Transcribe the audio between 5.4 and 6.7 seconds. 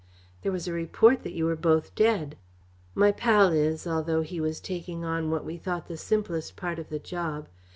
we thought the simplest